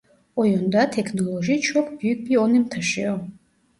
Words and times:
Oyunda 0.35 0.89
teknoloji 0.91 1.61
çok 1.61 2.01
büyük 2.03 2.29
bir 2.29 2.37
önem 2.37 2.67
taşıyor. 2.69 3.19